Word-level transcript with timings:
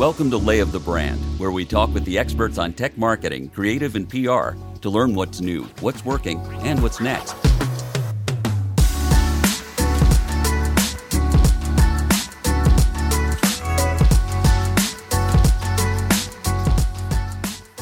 Welcome 0.00 0.30
to 0.30 0.38
Lay 0.38 0.60
of 0.60 0.72
the 0.72 0.80
Brand, 0.80 1.20
where 1.38 1.50
we 1.50 1.66
talk 1.66 1.92
with 1.92 2.06
the 2.06 2.18
experts 2.18 2.56
on 2.56 2.72
tech 2.72 2.96
marketing, 2.96 3.50
creative, 3.50 3.96
and 3.96 4.08
PR 4.08 4.52
to 4.80 4.88
learn 4.88 5.14
what's 5.14 5.42
new, 5.42 5.64
what's 5.80 6.02
working, 6.06 6.38
and 6.62 6.82
what's 6.82 7.02
next. 7.02 7.34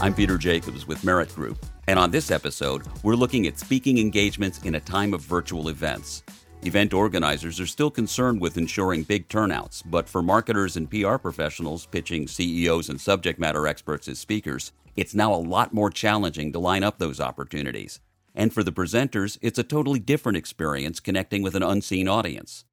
I'm 0.03 0.13
Peter 0.13 0.37
Jacobs 0.37 0.89
with 0.89 1.05
Merritt 1.05 1.33
Group, 1.37 1.65
and 1.87 2.01
on 2.01 2.11
this 2.11 2.33
episode, 2.33 2.83
we're 3.05 3.15
looking 3.15 3.47
at 3.47 3.61
speaking 3.61 3.99
engagements 3.99 4.61
in 4.65 4.75
a 4.75 4.81
time 4.81 5.15
of 5.15 5.21
virtual 5.21 5.69
events. 5.69 6.25
Event 6.65 6.93
organizers 6.93 7.61
are 7.61 7.67
still 7.67 7.91
concerned 7.91 8.41
with 8.41 8.59
ensuring 8.59 9.05
big 9.05 9.29
turnouts, 9.29 9.81
but 9.83 10.09
for 10.09 10.23
marketers 10.23 10.77
and 10.77 10.91
PR 10.91 11.15
professionals 11.15 11.87
pitching 11.87 12.27
CEOs 12.27 12.89
and 12.89 13.01
subject 13.01 13.39
matter 13.39 13.69
experts 13.69 14.09
as 14.09 14.19
speakers, 14.19 14.73
it's 14.97 15.15
now 15.15 15.33
a 15.33 15.37
lot 15.37 15.73
more 15.73 15.89
challenging 15.89 16.53
to 16.53 16.59
line 16.59 16.83
up 16.83 16.99
those 16.99 17.21
opportunities. 17.21 18.01
And 18.35 18.53
for 18.53 18.65
the 18.65 18.73
presenters, 18.73 19.39
it's 19.41 19.61
a 19.61 19.63
totally 19.63 20.01
different 20.01 20.37
experience 20.37 20.99
connecting 20.99 21.43
with 21.43 21.55
an 21.55 21.63
unseen 21.63 22.09
audience. 22.09 22.65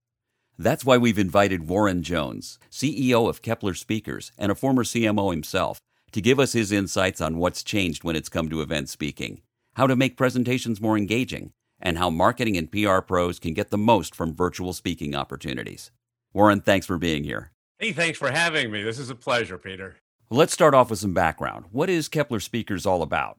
That's 0.58 0.84
why 0.84 0.98
we've 0.98 1.20
invited 1.20 1.70
Warren 1.70 2.02
Jones, 2.02 2.58
CEO 2.72 3.30
of 3.30 3.44
Keppler 3.44 3.78
Speakers 3.78 4.32
and 4.36 4.52
a 4.52 4.56
former 4.56 4.84
CMO 4.84 5.30
himself, 5.30 5.80
to 6.12 6.22
give 6.22 6.40
us 6.40 6.54
his 6.54 6.72
insights 6.72 7.22
on 7.22 7.38
what's 7.38 7.62
changed 7.62 8.04
when 8.04 8.16
it's 8.16 8.30
come 8.30 8.50
to 8.50 8.62
event 8.62 8.90
speaking, 8.90 9.42
how 9.76 9.86
to 9.86 9.96
make 9.96 10.18
presentations 10.18 10.82
more 10.82 10.98
engaging, 10.98 11.52
and 11.86 12.00
how 12.00 12.10
marketing 12.10 12.58
and 12.58 12.72
PR 12.72 13.00
pros 13.00 13.38
can 13.38 13.54
get 13.54 13.70
the 13.70 13.78
most 13.78 14.16
from 14.16 14.36
virtual 14.36 14.74
speaking 14.74 15.16
opportunities. 15.16 15.92
Warren, 16.34 16.60
thanks 16.60 16.88
for 16.88 16.98
being 16.98 17.24
here. 17.24 17.52
Hey, 17.78 17.94
thanks 17.94 18.18
for 18.18 18.32
having 18.32 18.72
me. 18.72 18.82
This 18.82 18.98
is 18.98 19.12
a 19.12 19.16
pleasure, 19.16 19.60
Peter. 19.60 19.98
Let's 20.32 20.52
start 20.52 20.74
off 20.74 20.90
with 20.90 20.98
some 20.98 21.14
background. 21.14 21.66
What 21.72 21.90
is 21.90 22.10
Keppler 22.10 22.42
Speakers 22.42 22.88
all 22.88 23.04
about? 23.04 23.38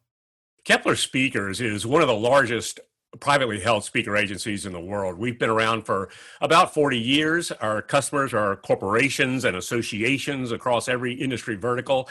Keppler 0.65 0.97
Speakers 0.97 1.61
is 1.61 1.85
one 1.85 2.03
of 2.03 2.09
the 2.09 2.15
largest 2.15 2.79
privately 3.19 3.59
held 3.59 3.83
speaker 3.83 4.17
agencies 4.17 4.65
in 4.65 4.73
the 4.73 4.81
world. 4.81 5.19
We've 5.19 5.39
been 5.39 5.51
around 5.51 5.83
for 5.83 6.11
about 6.41 6.73
40 6.73 6.99
years. 6.99 7.51
Our 7.51 7.83
customers 7.83 8.33
are 8.33 8.57
corporations 8.57 9.45
and 9.45 9.57
associations 9.57 10.53
across 10.53 10.89
every 10.89 11.15
industry 11.15 11.57
vertical. 11.57 12.09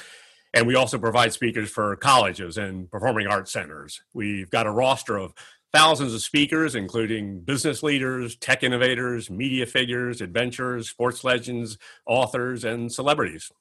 And 0.54 0.68
we 0.68 0.76
also 0.76 0.98
provide 0.98 1.32
speakers 1.32 1.70
for 1.70 1.96
colleges 1.96 2.58
and 2.58 2.90
performing 2.90 3.28
arts 3.28 3.52
centers. 3.52 4.02
We've 4.14 4.50
got 4.50 4.68
a 4.68 4.72
roster 4.72 5.18
of 5.18 5.34
thousands 5.76 6.14
of 6.14 6.22
speakers, 6.22 6.74
including 6.74 7.42
business 7.42 7.84
leaders, 7.84 8.38
tech 8.38 8.64
innovators, 8.64 9.30
media 9.30 9.66
figures, 9.66 10.22
adventurers, 10.22 10.90
sports 10.90 11.26
legends, 11.26 11.78
authors, 12.06 12.64
and 12.64 12.90
celebrities. 12.90 13.52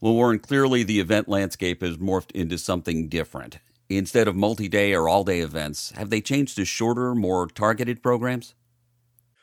Well, 0.00 0.14
Warren, 0.14 0.40
clearly 0.40 0.82
the 0.82 0.98
event 0.98 1.28
landscape 1.28 1.82
has 1.82 1.98
morphed 1.98 2.32
into 2.32 2.58
something 2.58 3.08
different. 3.08 3.60
Instead 3.88 4.26
of 4.26 4.34
multi 4.34 4.66
day 4.66 4.92
or 4.92 5.08
all 5.08 5.22
day 5.22 5.38
events, 5.38 5.92
have 5.92 6.10
they 6.10 6.20
changed 6.20 6.56
to 6.56 6.64
shorter, 6.64 7.14
more 7.14 7.46
targeted 7.46 8.02
programs? 8.02 8.56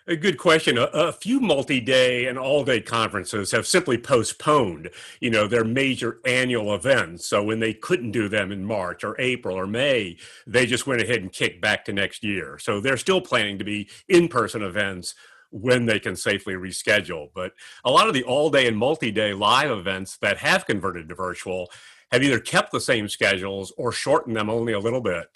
A 0.10 0.16
good 0.16 0.40
question. 0.40 0.80
A, 0.80 0.86
a 0.86 1.12
few 1.12 1.40
multi-day 1.40 2.26
and 2.26 2.40
all-day 2.40 2.82
conferences 2.82 3.52
have 3.52 3.68
simply 3.68 3.96
postponed, 3.96 4.90
you 5.20 5.30
know, 5.30 5.46
their 5.46 5.64
major 5.64 6.20
annual 6.26 6.74
events. 6.74 7.28
So 7.28 7.44
when 7.44 7.60
they 7.60 7.76
couldn't 7.76 8.10
do 8.10 8.28
them 8.28 8.52
in 8.52 8.66
March 8.66 9.04
or 9.04 9.16
April 9.22 9.56
or 9.56 9.68
May, 9.68 10.18
they 10.48 10.66
just 10.66 10.88
went 10.88 11.04
ahead 11.04 11.22
and 11.22 11.32
kicked 11.32 11.62
back 11.62 11.86
to 11.86 11.94
next 11.94 12.24
year. 12.24 12.58
So 12.58 12.82
they're 12.82 12.98
still 12.98 13.22
planning 13.22 13.60
to 13.60 13.64
be 13.64 13.88
in-person 14.08 14.64
events 14.64 15.14
when 15.52 15.86
they 15.86 16.00
can 16.00 16.16
safely 16.16 16.56
reschedule. 16.56 17.30
But 17.36 17.54
a 17.86 17.92
lot 17.92 18.08
of 18.08 18.16
the 18.16 18.24
all-day 18.24 18.68
and 18.68 18.78
multi-day 18.78 19.36
live 19.36 19.70
events 19.70 20.18
that 20.24 20.40
have 20.40 20.66
converted 20.66 21.08
to 21.10 21.16
virtual 21.16 21.70
have 22.12 22.24
either 22.24 22.40
kept 22.40 22.72
the 22.72 22.82
same 22.82 23.08
schedules 23.08 23.72
or 23.78 23.92
shortened 23.92 24.36
them 24.36 24.50
only 24.50 24.74
a 24.74 24.80
little 24.80 25.02
bit 25.02 25.28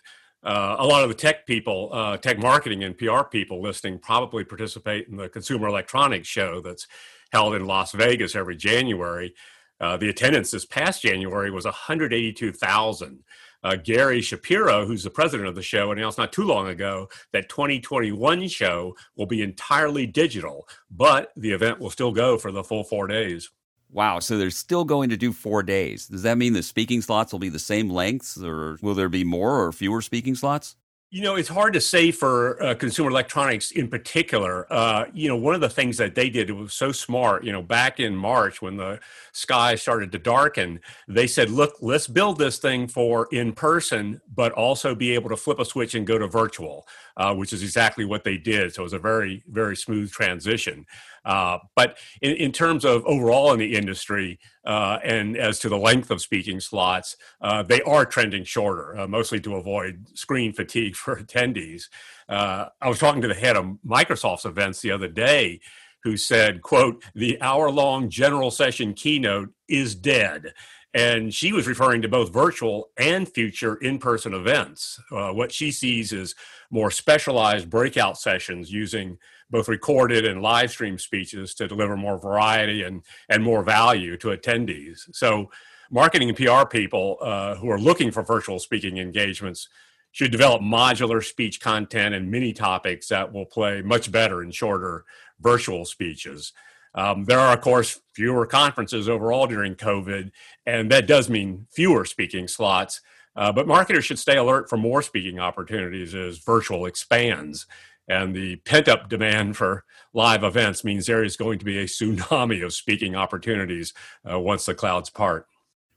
uh, 0.44 0.76
a 0.80 0.86
lot 0.86 1.04
of 1.04 1.10
the 1.10 1.16
tech 1.16 1.46
people, 1.46 1.90
uh, 1.94 2.18
tech 2.18 2.38
marketing 2.38 2.84
and 2.84 2.98
PR 2.98 3.24
people 3.24 3.62
listening 3.62 4.00
probably 4.00 4.44
participate 4.44 5.08
in 5.08 5.18
the 5.18 5.30
Consumer 5.30 5.68
Electronics 5.68 6.28
Show 6.28 6.62
that's 6.62 6.88
held 7.32 7.56
in 7.56 7.66
Las 7.66 7.94
Vegas 7.94 8.36
every 8.36 8.56
January. 8.56 9.34
Uh, 9.80 9.98
the 9.98 10.10
attendance 10.10 10.52
this 10.52 10.66
past 10.66 11.02
January 11.02 11.50
was 11.50 11.66
182,000. 11.66 13.24
Uh, 13.64 13.76
Gary 13.78 14.22
Shapiro, 14.22 14.86
who's 14.86 15.04
the 15.04 15.10
president 15.10 15.48
of 15.48 15.56
the 15.56 15.62
show, 15.62 15.92
announced 15.92 16.18
not 16.18 16.34
too 16.34 16.44
long 16.44 16.68
ago 16.68 17.08
that 17.32 17.48
2021 17.48 18.48
show 18.50 18.94
will 19.16 19.26
be 19.26 19.42
entirely 19.42 20.06
digital, 20.06 20.68
but 20.92 21.32
the 21.38 21.52
event 21.52 21.80
will 21.80 21.90
still 21.90 22.12
go 22.12 22.38
for 22.38 22.52
the 22.52 22.64
full 22.64 22.84
four 22.84 23.08
days. 23.08 23.50
Wow, 23.94 24.20
so 24.20 24.40
they're 24.40 24.50
still 24.50 24.86
going 24.86 25.12
to 25.12 25.18
do 25.18 25.32
four 25.32 25.62
days. 25.62 26.08
Does 26.08 26.24
that 26.24 26.40
mean 26.40 26.54
the 26.54 26.64
speaking 26.64 27.04
slots 27.04 27.32
will 27.32 27.40
be 27.40 27.50
the 27.50 27.60
same 27.60 27.92
lengths, 27.92 28.42
or 28.42 28.80
will 28.82 28.96
there 28.96 29.08
be 29.08 29.24
more 29.24 29.64
or 29.64 29.72
fewer 29.72 30.02
speaking 30.02 30.34
slots? 30.34 30.76
You 31.12 31.22
know, 31.22 31.36
it's 31.36 31.48
hard 31.48 31.74
to 31.74 31.80
say 31.80 32.10
for 32.10 32.62
uh, 32.64 32.74
consumer 32.74 33.12
electronics 33.12 33.70
in 33.70 33.88
particular. 33.88 34.66
Uh, 34.74 35.06
you 35.14 35.28
know, 35.28 35.36
one 35.36 35.54
of 35.54 35.62
the 35.62 35.70
things 35.70 35.98
that 35.98 36.16
they 36.16 36.28
did 36.28 36.50
was 36.50 36.74
so 36.74 36.92
smart. 36.92 37.44
You 37.44 37.52
know, 37.52 37.62
back 37.62 38.00
in 38.00 38.16
March 38.16 38.64
when 38.64 38.78
the 38.78 39.00
sky 39.32 39.76
started 39.76 40.12
to 40.14 40.18
darken, 40.18 40.80
they 41.08 41.28
said, 41.28 41.52
"Look, 41.52 41.76
let's 41.82 42.08
build 42.08 42.40
this 42.40 42.58
thing 42.58 42.88
for 42.88 43.28
in 43.32 43.54
person, 43.54 44.22
but 44.34 44.54
also 44.54 44.96
be 44.96 45.12
able 45.12 45.30
to 45.30 45.38
flip 45.38 45.60
a 45.60 45.66
switch 45.66 45.94
and 45.94 46.08
go 46.08 46.18
to 46.18 46.26
virtual," 46.26 46.88
uh, 47.18 47.34
which 47.34 47.54
is 47.54 47.64
exactly 47.64 48.06
what 48.06 48.24
they 48.24 48.38
did. 48.38 48.74
So 48.74 48.82
it 48.82 48.84
was 48.84 48.94
a 48.94 49.00
very, 49.00 49.44
very 49.48 49.76
smooth 49.76 50.12
transition. 50.12 50.86
Uh, 51.26 51.60
but 51.76 51.98
in, 52.22 52.36
in, 52.36 52.52
terms 52.52 52.84
of 52.84 53.06
overall 53.06 53.54
in 53.54 53.60
the 53.60 53.76
industry 53.76 54.40
uh, 54.66 55.00
and 55.04 55.38
as 55.38 55.58
to 55.60 55.70
the 55.70 55.78
length 55.78 56.12
of 56.12 56.22
speaking 56.22 56.60
slots, 56.60 57.16
uh, 57.42 57.64
they 57.64 57.82
are 57.84 58.06
trending 58.06 58.44
shorter, 58.44 58.98
uh, 58.98 59.08
mostly 59.08 59.40
to 59.40 59.56
avoid 59.56 60.06
screen 60.14 60.52
fatigue 60.52 60.96
for 60.98 61.16
attendees. 61.16 61.84
Uh, 62.28 62.68
I 62.82 62.90
was 62.90 63.00
talking 63.00 63.22
to 63.22 63.28
the 63.28 63.34
head 63.34 63.56
of 63.56 63.78
Microsoft's 63.86 64.46
events 64.46 64.82
the 64.82 64.92
other 64.92 65.08
day 65.08 65.62
who 66.04 66.18
said, 66.18 66.62
quote, 66.62 67.04
the 67.16 67.42
hour 67.42 67.72
long 67.72 68.10
general 68.10 68.52
session 68.52 68.94
keynote 68.94 69.50
is 69.70 69.96
dead. 69.96 70.54
And 70.94 71.34
she 71.34 71.52
was 71.52 71.68
referring 71.68 72.04
to 72.04 72.08
both 72.08 72.32
virtual 72.32 72.90
and 72.98 73.28
future 73.28 73.76
in 73.76 73.98
person 73.98 74.34
events. 74.34 75.00
Uh, 75.12 75.32
what 75.32 75.52
she 75.52 75.72
sees 75.72 76.14
is 76.14 76.36
more 76.70 76.92
specialized 76.92 77.70
breakout 77.70 78.18
sessions 78.18 78.72
using 78.72 79.18
both 79.50 79.68
recorded 79.68 80.26
and 80.26 80.42
live 80.42 80.72
stream 80.72 80.98
speeches 80.98 81.54
to 81.56 81.68
deliver 81.68 81.98
more 81.98 82.18
variety 82.18 82.84
and, 82.84 83.02
and 83.30 83.44
more 83.44 83.64
value 83.64 84.18
to 84.18 84.30
attendees. 84.30 85.08
So, 85.14 85.50
marketing 85.92 86.30
and 86.30 86.38
PR 86.38 86.66
people 86.66 87.18
uh, 87.22 87.56
who 87.56 87.70
are 87.70 87.80
looking 87.80 88.12
for 88.12 88.24
virtual 88.24 88.60
speaking 88.60 88.98
engagements 88.98 89.70
should 90.12 90.32
develop 90.32 90.62
modular 90.62 91.24
speech 91.24 91.60
content 91.60 92.16
and 92.16 92.30
mini 92.30 92.54
topics 92.54 93.08
that 93.08 93.32
will 93.32 93.46
play 93.46 93.82
much 93.82 94.12
better 94.12 94.44
in 94.44 94.52
shorter 94.52 95.06
virtual 95.40 95.86
speeches. 95.86 96.54
Um, 96.96 97.26
there 97.26 97.40
are, 97.40 97.54
of 97.54 97.62
course, 97.62 98.00
fewer 98.14 98.46
conferences 98.46 99.10
overall 99.10 99.48
during 99.48 99.76
COVID, 99.76 100.32
and 100.66 100.92
that 100.92 101.08
does 101.08 101.30
mean 101.30 101.68
fewer 101.72 102.06
speaking 102.06 102.48
slots. 102.48 103.02
Uh, 103.36 103.52
but 103.52 103.68
marketers 103.68 104.06
should 104.06 104.20
stay 104.20 104.38
alert 104.38 104.70
for 104.70 104.78
more 104.78 105.02
speaking 105.02 105.40
opportunities 105.40 106.14
as 106.14 106.38
virtual 106.38 106.86
expands. 106.86 107.66
And 108.08 108.36
the 108.36 108.58
pent 108.58 108.88
up 108.88 109.10
demand 109.10 109.58
for 109.58 109.86
live 110.14 110.44
events 110.44 110.84
means 110.84 111.06
there 111.06 111.24
is 111.24 111.38
going 111.38 111.58
to 111.60 111.66
be 111.66 111.80
a 111.80 111.86
tsunami 111.86 112.64
of 112.64 112.74
speaking 112.74 113.16
opportunities 113.16 113.94
uh, 114.30 114.40
once 114.40 114.66
the 114.66 114.76
clouds 114.76 115.10
part. 115.10 115.48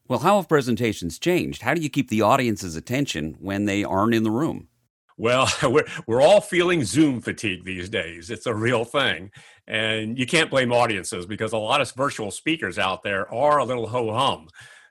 Well, 0.09 0.21
how 0.21 0.37
have 0.37 0.49
presentations 0.49 1.19
changed? 1.19 1.63
How 1.63 1.75
do 1.75 1.81
you 1.81 1.91
keep 1.91 2.09
the 2.09 2.23
audience's 2.23 2.77
attention 2.77 3.37
when 3.41 3.65
they 3.65 3.83
aren't 3.83 4.15
in 4.15 4.23
the 4.23 4.31
room? 4.31 4.69
Well, 5.17 5.49
we're, 5.63 5.87
we're 6.07 6.23
all 6.23 6.41
feeling 6.41 6.85
Zoom 6.85 7.21
fatigue 7.21 7.65
these 7.65 7.89
days. 7.89 8.31
It's 8.31 8.47
a 8.47 8.55
real 8.55 8.85
thing. 8.85 9.31
And 9.67 10.19
you 10.19 10.27
can't 10.27 10.51
blame 10.51 10.73
audiences 10.73 11.27
because 11.27 11.53
a 11.53 11.59
lot 11.59 11.81
of 11.81 11.91
virtual 11.93 12.31
speakers 12.31 12.79
out 12.79 13.03
there 13.03 13.33
are 13.33 13.59
a 13.59 13.65
little 13.65 13.89
ho 13.89 14.13
hum. 14.13 14.49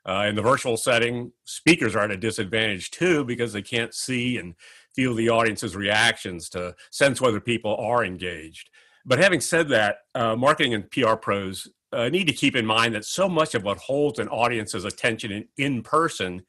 Uh, 0.08 0.28
in 0.30 0.36
the 0.36 0.42
virtual 0.42 0.78
setting, 0.78 1.32
speakers 1.46 1.96
are 1.96 2.04
at 2.04 2.12
a 2.12 2.18
disadvantage 2.18 2.92
too 2.92 3.26
because 3.26 3.52
they 3.52 3.62
can't 3.62 3.94
see 3.94 4.38
and 4.38 4.54
feel 4.94 5.16
the 5.16 5.30
audience's 5.30 5.76
reactions 5.76 6.48
to 6.50 6.76
sense 6.92 7.20
whether 7.20 7.40
people 7.40 7.76
are 7.78 8.06
engaged. 8.06 8.70
But 9.06 9.20
having 9.20 9.42
said 9.42 9.68
that, 9.70 9.98
uh, 10.14 10.36
marketing 10.36 10.76
and 10.76 10.90
PR 10.92 11.16
pros 11.16 11.68
uh, 11.92 12.10
need 12.10 12.28
to 12.28 12.34
keep 12.34 12.56
in 12.56 12.66
mind 12.66 12.94
that 12.94 13.06
so 13.06 13.28
much 13.28 13.56
of 13.56 13.64
what 13.64 13.78
holds 13.78 14.20
an 14.20 14.28
audience's 14.30 14.86
attention 14.86 15.32
in, 15.32 15.48
in 15.58 15.82
person 15.82 16.44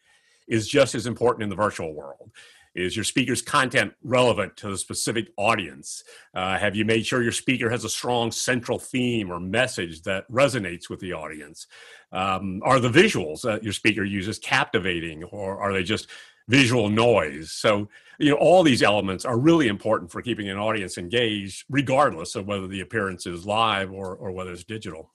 is 0.49 0.69
just 0.69 0.95
as 0.95 1.07
important 1.07 1.43
in 1.43 1.49
the 1.49 1.57
virtual 1.57 1.95
world. 1.95 2.31
Is 2.77 2.95
your 2.95 3.05
speaker's 3.05 3.43
content 3.43 3.95
relevant 4.05 4.57
to 4.59 4.69
the 4.69 4.77
specific 4.79 5.29
audience? 5.37 6.05
Uh, 6.35 6.59
have 6.59 6.77
you 6.77 6.85
made 6.85 7.07
sure 7.07 7.23
your 7.23 7.33
speaker 7.33 7.71
has 7.71 7.85
a 7.85 7.89
strong 7.89 8.31
central 8.31 8.79
theme 8.79 9.33
or 9.33 9.41
message 9.41 10.03
that 10.03 10.31
resonates 10.31 10.89
with 10.89 11.01
the 11.01 11.13
audience? 11.13 11.67
Um, 12.13 12.61
are 12.65 12.79
the 12.79 12.91
visuals 12.91 13.43
that 13.43 13.65
your 13.65 13.73
speaker 13.73 14.05
uses 14.05 14.39
captivating, 14.39 15.25
or 15.25 15.59
are 15.59 15.73
they 15.73 15.83
just 15.83 16.09
visual 16.49 16.89
noise. 16.89 17.53
So, 17.53 17.89
you 18.19 18.31
know, 18.31 18.37
all 18.37 18.63
these 18.63 18.83
elements 18.83 19.25
are 19.25 19.39
really 19.39 19.69
important 19.69 20.11
for 20.11 20.23
keeping 20.23 20.49
an 20.49 20.59
audience 20.59 20.99
engaged, 20.99 21.65
regardless 21.69 22.35
of 22.35 22.47
whether 22.47 22.67
the 22.67 22.81
appearance 22.81 23.27
is 23.27 23.47
live 23.47 23.93
or, 23.93 24.15
or 24.15 24.33
whether 24.33 24.53
it's 24.53 24.65
digital. 24.65 25.13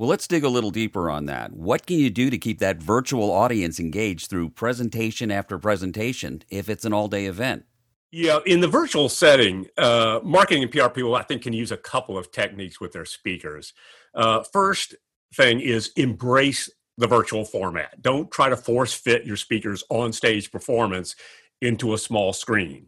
Well, 0.00 0.08
let's 0.08 0.26
dig 0.26 0.44
a 0.44 0.48
little 0.48 0.70
deeper 0.70 1.10
on 1.10 1.26
that. 1.26 1.52
What 1.52 1.84
can 1.84 1.98
you 1.98 2.08
do 2.08 2.30
to 2.30 2.38
keep 2.38 2.58
that 2.60 2.82
virtual 2.82 3.30
audience 3.30 3.78
engaged 3.78 4.30
through 4.30 4.48
presentation 4.48 5.30
after 5.30 5.58
presentation 5.58 6.40
if 6.48 6.70
it's 6.70 6.86
an 6.86 6.94
all 6.94 7.06
day 7.06 7.26
event? 7.26 7.66
Yeah, 8.10 8.38
in 8.46 8.60
the 8.60 8.66
virtual 8.66 9.10
setting, 9.10 9.66
uh, 9.76 10.20
marketing 10.24 10.62
and 10.62 10.72
PR 10.72 10.88
people, 10.88 11.14
I 11.16 11.22
think, 11.22 11.42
can 11.42 11.52
use 11.52 11.70
a 11.70 11.76
couple 11.76 12.16
of 12.16 12.32
techniques 12.32 12.80
with 12.80 12.92
their 12.92 13.04
speakers. 13.04 13.74
Uh, 14.14 14.42
first 14.42 14.94
thing 15.34 15.60
is 15.60 15.90
embrace 15.96 16.70
the 16.96 17.06
virtual 17.06 17.44
format. 17.44 18.00
Don't 18.00 18.30
try 18.30 18.48
to 18.48 18.56
force 18.56 18.94
fit 18.94 19.26
your 19.26 19.36
speaker's 19.36 19.84
on 19.90 20.14
stage 20.14 20.50
performance 20.50 21.14
into 21.60 21.92
a 21.92 21.98
small 21.98 22.32
screen. 22.32 22.86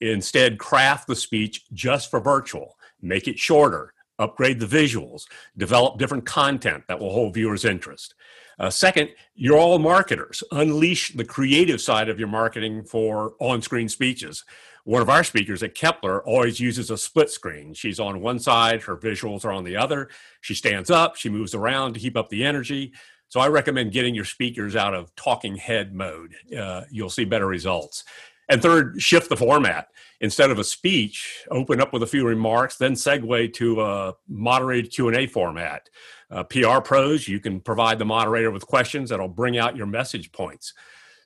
Instead, 0.00 0.58
craft 0.58 1.08
the 1.08 1.16
speech 1.16 1.66
just 1.74 2.10
for 2.10 2.20
virtual, 2.20 2.78
make 3.02 3.28
it 3.28 3.38
shorter, 3.38 3.93
upgrade 4.18 4.60
the 4.60 4.66
visuals, 4.66 5.26
develop 5.56 5.98
different 5.98 6.24
content 6.26 6.84
that 6.88 6.98
will 6.98 7.12
hold 7.12 7.34
viewers' 7.34 7.64
interest. 7.64 8.14
Uh, 8.58 8.70
second, 8.70 9.10
you're 9.34 9.58
all 9.58 9.78
marketers. 9.78 10.42
Unleash 10.52 11.12
the 11.12 11.24
creative 11.24 11.80
side 11.80 12.08
of 12.08 12.18
your 12.18 12.28
marketing 12.28 12.84
for 12.84 13.34
on 13.40 13.60
screen 13.60 13.88
speeches. 13.88 14.44
One 14.84 15.02
of 15.02 15.08
our 15.08 15.24
speakers 15.24 15.62
at 15.62 15.74
Keppler 15.74 16.20
always 16.26 16.60
uses 16.60 16.90
a 16.90 16.98
split 16.98 17.30
screen. 17.30 17.72
She's 17.72 17.98
on 17.98 18.20
one 18.20 18.38
side, 18.38 18.82
her 18.82 18.96
visuals 18.96 19.44
are 19.44 19.52
on 19.52 19.64
the 19.64 19.76
other. 19.76 20.10
She 20.42 20.54
stands 20.54 20.90
up, 20.90 21.16
she 21.16 21.30
moves 21.30 21.54
around 21.54 21.94
to 21.94 22.00
keep 22.00 22.16
up 22.16 22.28
the 22.28 22.44
energy. 22.44 22.92
So 23.28 23.40
I 23.40 23.48
recommend 23.48 23.92
getting 23.92 24.14
your 24.14 24.26
speakers 24.26 24.76
out 24.76 24.94
of 24.94 25.12
talking 25.16 25.56
head 25.56 25.94
mode. 25.94 26.34
Uh, 26.56 26.82
you'll 26.90 27.10
see 27.10 27.24
better 27.24 27.46
results. 27.46 28.04
And 28.48 28.60
third, 28.60 29.00
shift 29.00 29.28
the 29.28 29.36
format. 29.36 29.88
Instead 30.20 30.50
of 30.50 30.58
a 30.58 30.64
speech, 30.64 31.44
open 31.50 31.80
up 31.80 31.92
with 31.92 32.02
a 32.02 32.06
few 32.06 32.26
remarks, 32.26 32.76
then 32.76 32.92
segue 32.92 33.52
to 33.54 33.80
a 33.80 34.14
moderated 34.28 34.92
Q&A 34.92 35.26
format. 35.26 35.88
Uh, 36.30 36.44
PR 36.44 36.80
pros, 36.80 37.28
you 37.28 37.40
can 37.40 37.60
provide 37.60 37.98
the 37.98 38.04
moderator 38.04 38.50
with 38.50 38.66
questions 38.66 39.10
that'll 39.10 39.28
bring 39.28 39.58
out 39.58 39.76
your 39.76 39.86
message 39.86 40.32
points. 40.32 40.72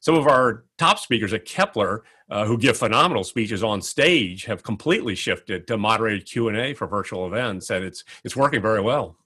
Some 0.00 0.14
of 0.14 0.26
our 0.26 0.64
top 0.78 0.98
speakers 0.98 1.32
at 1.32 1.44
Keppler, 1.44 2.00
uh, 2.30 2.44
who 2.44 2.56
give 2.56 2.76
phenomenal 2.76 3.24
speeches 3.24 3.62
on 3.62 3.82
stage, 3.82 4.44
have 4.44 4.62
completely 4.62 5.14
shifted 5.14 5.66
to 5.66 5.76
moderated 5.76 6.26
Q&A 6.26 6.74
for 6.74 6.86
virtual 6.86 7.26
events, 7.26 7.70
and 7.70 7.84
it's, 7.84 8.04
it's 8.24 8.36
working 8.36 8.62
very 8.62 8.80
well 8.80 9.16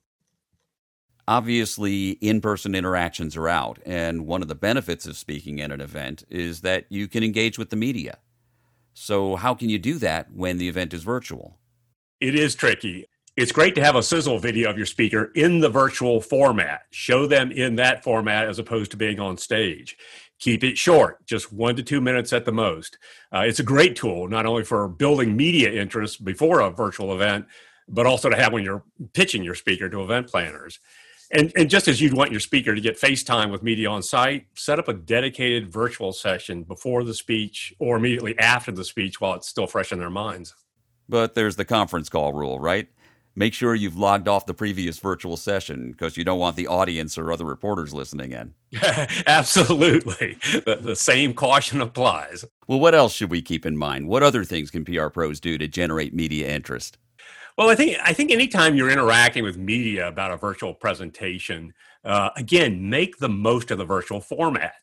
obviously 1.27 2.11
in-person 2.11 2.75
interactions 2.75 3.35
are 3.37 3.47
out 3.47 3.79
and 3.85 4.25
one 4.25 4.41
of 4.41 4.47
the 4.47 4.55
benefits 4.55 5.05
of 5.05 5.17
speaking 5.17 5.61
at 5.61 5.71
an 5.71 5.81
event 5.81 6.23
is 6.29 6.61
that 6.61 6.85
you 6.89 7.07
can 7.07 7.23
engage 7.23 7.57
with 7.57 7.69
the 7.69 7.75
media. 7.75 8.17
So 8.93 9.35
how 9.35 9.53
can 9.53 9.69
you 9.69 9.79
do 9.79 9.97
that 9.99 10.31
when 10.33 10.57
the 10.57 10.67
event 10.67 10.93
is 10.93 11.03
virtual? 11.03 11.59
It 12.19 12.35
is 12.35 12.55
tricky. 12.55 13.07
It's 13.35 13.51
great 13.51 13.73
to 13.75 13.83
have 13.83 13.95
a 13.95 14.03
sizzle 14.03 14.37
video 14.37 14.69
of 14.69 14.77
your 14.77 14.85
speaker 14.85 15.31
in 15.33 15.59
the 15.59 15.69
virtual 15.69 16.21
format. 16.21 16.81
Show 16.91 17.25
them 17.25 17.51
in 17.51 17.77
that 17.77 18.03
format 18.03 18.47
as 18.47 18.59
opposed 18.59 18.91
to 18.91 18.97
being 18.97 19.19
on 19.19 19.37
stage. 19.37 19.97
Keep 20.39 20.63
it 20.63 20.77
short 20.77 21.25
just 21.25 21.51
one 21.51 21.75
to 21.75 21.83
two 21.83 22.01
minutes 22.01 22.33
at 22.33 22.45
the 22.45 22.51
most. 22.51 22.97
Uh, 23.33 23.39
it's 23.39 23.59
a 23.59 23.63
great 23.63 23.95
tool 23.95 24.27
not 24.27 24.45
only 24.45 24.63
for 24.63 24.87
building 24.87 25.35
media 25.35 25.71
interest 25.71 26.23
before 26.23 26.59
a 26.59 26.69
virtual 26.69 27.13
event 27.13 27.45
but 27.87 28.05
also 28.05 28.29
to 28.29 28.35
have 28.35 28.53
when 28.53 28.63
you're 28.63 28.83
pitching 29.13 29.43
your 29.43 29.55
speaker 29.55 29.89
to 29.89 30.03
event 30.03 30.27
planners 30.27 30.79
and, 31.33 31.51
and 31.55 31.69
just 31.69 31.87
as 31.87 31.99
you'd 31.99 32.13
want 32.13 32.31
your 32.31 32.39
speaker 32.39 32.75
to 32.75 32.81
get 32.81 32.99
FaceTime 32.99 33.51
with 33.51 33.63
media 33.63 33.89
on 33.89 34.03
site, 34.03 34.45
set 34.55 34.79
up 34.79 34.87
a 34.87 34.93
dedicated 34.93 35.71
virtual 35.71 36.13
session 36.13 36.63
before 36.63 37.03
the 37.03 37.13
speech 37.13 37.73
or 37.79 37.97
immediately 37.97 38.37
after 38.39 38.71
the 38.71 38.85
speech 38.85 39.19
while 39.19 39.33
it's 39.33 39.47
still 39.47 39.67
fresh 39.67 39.91
in 39.91 39.99
their 39.99 40.09
minds. 40.09 40.53
But 41.09 41.33
there's 41.33 41.55
the 41.55 41.65
conference 41.65 42.07
call 42.07 42.33
rule, 42.33 42.59
right? 42.59 42.87
Make 43.35 43.55
sure 43.55 43.73
you've 43.73 43.97
logged 43.97 44.27
off 44.27 44.45
the 44.45 44.53
previous 44.53 44.99
virtual 44.99 45.37
session 45.37 45.91
because 45.91 46.17
you 46.17 46.23
don't 46.23 46.37
want 46.37 46.55
the 46.55 46.67
audience 46.67 47.17
or 47.17 47.31
other 47.31 47.45
reporters 47.45 47.91
listening 47.91 48.31
in. 48.31 48.53
Absolutely. 49.25 50.37
The, 50.65 50.77
the 50.79 50.95
same 50.95 51.33
caution 51.33 51.81
applies. 51.81 52.45
Well, 52.67 52.79
what 52.79 52.93
else 52.93 53.13
should 53.13 53.31
we 53.31 53.41
keep 53.41 53.65
in 53.65 53.75
mind? 53.75 54.07
What 54.07 54.21
other 54.21 54.43
things 54.43 54.69
can 54.69 54.85
PR 54.85 55.07
pros 55.07 55.39
do 55.39 55.57
to 55.57 55.67
generate 55.67 56.13
media 56.13 56.47
interest? 56.53 56.99
Well, 57.57 57.69
I 57.69 57.75
think 57.75 57.97
I 58.03 58.13
think 58.13 58.31
anytime 58.31 58.75
you're 58.75 58.89
interacting 58.89 59.43
with 59.43 59.57
media 59.57 60.07
about 60.07 60.31
a 60.31 60.37
virtual 60.37 60.73
presentation, 60.73 61.73
uh, 62.03 62.29
again, 62.35 62.89
make 62.89 63.17
the 63.17 63.29
most 63.29 63.71
of 63.71 63.77
the 63.77 63.85
virtual 63.85 64.21
format. 64.21 64.73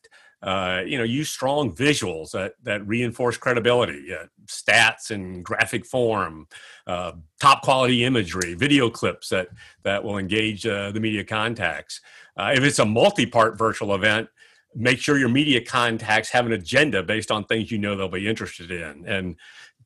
Uh, 0.41 0.81
you 0.87 0.97
know, 0.97 1.03
use 1.03 1.29
strong 1.29 1.71
visuals 1.75 2.31
that 2.31 2.53
that 2.63 2.85
reinforce 2.87 3.37
credibility, 3.37 4.07
uh, 4.13 4.25
stats 4.47 5.11
in 5.11 5.43
graphic 5.43 5.85
form, 5.85 6.47
uh, 6.87 7.11
top 7.39 7.61
quality 7.61 8.03
imagery, 8.05 8.55
video 8.55 8.89
clips 8.89 9.29
that 9.29 9.49
that 9.83 10.03
will 10.03 10.17
engage 10.17 10.65
uh, 10.65 10.91
the 10.91 10.99
media 10.99 11.23
contacts. 11.23 12.01
Uh, 12.37 12.53
if 12.55 12.63
it's 12.63 12.79
a 12.79 12.85
multi-part 12.85 13.55
virtual 13.57 13.93
event, 13.93 14.27
make 14.73 14.97
sure 14.97 15.17
your 15.19 15.29
media 15.29 15.61
contacts 15.63 16.29
have 16.29 16.45
an 16.47 16.53
agenda 16.53 17.03
based 17.03 17.29
on 17.29 17.43
things 17.45 17.69
you 17.69 17.77
know 17.77 17.95
they'll 17.95 18.07
be 18.07 18.27
interested 18.27 18.71
in, 18.71 19.05
and 19.05 19.35